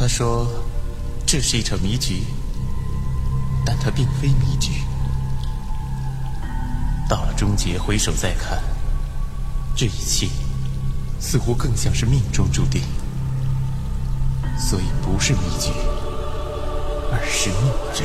[0.00, 0.46] 他说
[1.28, 2.24] ：“这是一场迷局，
[3.66, 4.82] 但它并非迷局。
[7.06, 8.62] 到了终结，回首再看，
[9.76, 10.26] 这一切
[11.20, 12.82] 似乎更像是命中注定。
[14.58, 15.70] 所以不是迷局，
[17.12, 18.02] 而是命局。”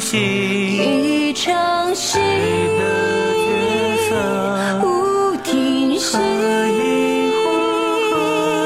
[0.00, 0.16] 戏
[0.78, 2.82] 一场戏，的
[3.36, 3.46] 角
[4.08, 4.10] 色，
[4.80, 6.16] 不停息。
[6.16, 6.18] 何
[6.68, 7.46] 以或
[8.10, 8.14] 何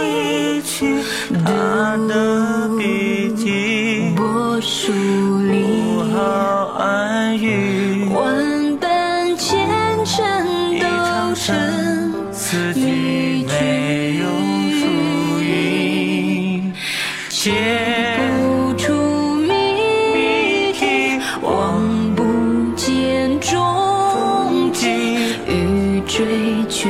[0.06, 0.72] 以去？
[1.44, 2.12] 他的
[2.78, 2.82] 笔
[3.34, 5.52] 记波疏不离，
[6.14, 6.22] 好
[6.78, 9.68] 安于万般前
[10.04, 10.86] 尘都
[11.34, 12.80] 成生，四季
[13.48, 14.24] 没有
[14.78, 14.86] 输
[15.42, 16.72] 赢，
[26.16, 26.88] 水却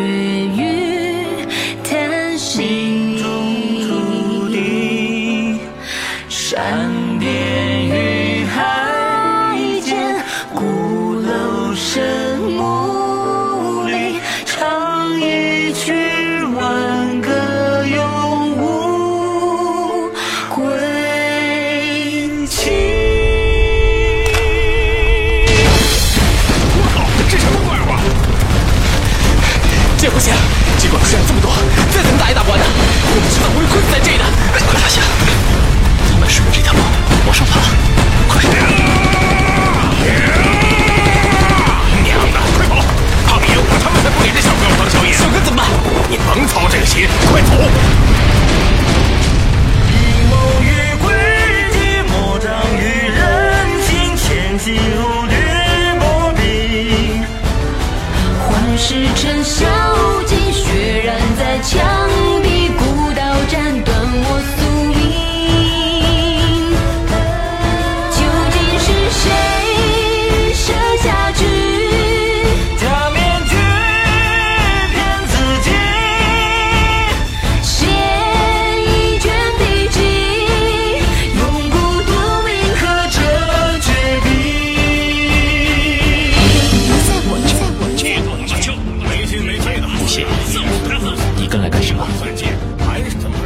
[91.36, 92.07] 你跟来干什么？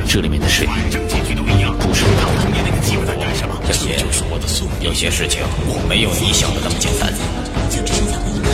[0.06, 2.44] 这里面的水不是你烫的。
[2.52, 3.54] 你那个鸡巴在干什么？
[3.66, 4.74] 这就是我的宿命。
[4.82, 5.40] 有些事情
[5.88, 7.10] 没有你想的那么简单。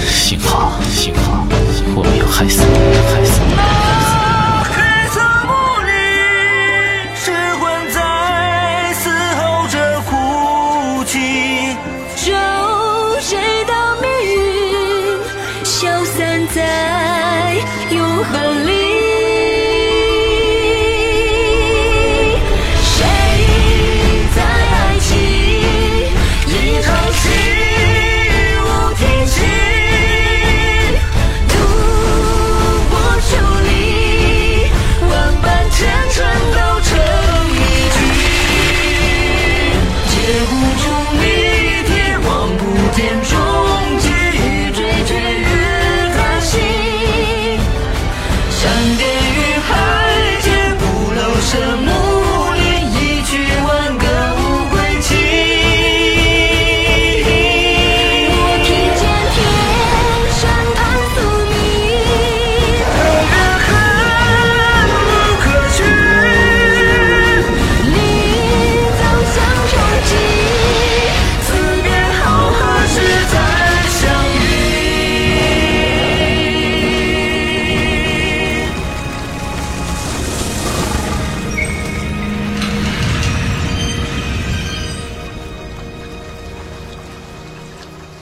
[0.06, 1.44] 幸好，幸好，
[1.96, 2.68] 我没有害死你，
[3.10, 3.54] 害死你，
[4.70, 4.76] 黑
[5.10, 5.50] 色幕
[5.82, 5.90] 里，
[7.16, 7.98] 失魂在
[8.94, 10.12] 嘶吼着哭
[11.04, 11.74] 泣。
[13.20, 14.36] 谁的命运
[15.64, 16.58] 消散在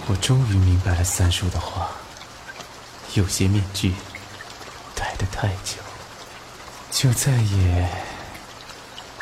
[0.09, 1.91] 我终于明白了三叔的话，
[3.15, 3.95] 有些面具
[4.95, 5.81] 戴得太久，
[6.91, 7.89] 就再也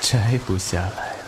[0.00, 1.24] 摘不下来了。